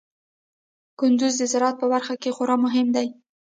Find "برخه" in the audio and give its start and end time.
1.93-2.13